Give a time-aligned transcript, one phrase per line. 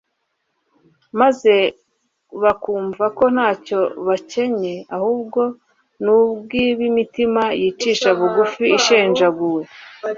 [1.19, 1.53] maze
[2.43, 5.41] bakumva ko ntacyo bakencye, ahubwo
[6.03, 9.61] ni ubw'ab'imitima yicisha bugufi ishenjaguwe.